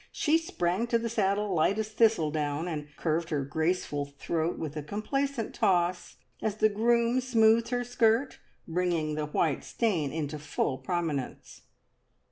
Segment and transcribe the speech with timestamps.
[0.11, 4.81] She sprang to the saddle, light as thistledown, and curved her graceful throat with a
[4.81, 11.61] complacent toss, as the groom smoothed her skirt, bringing the white stain into full prominence.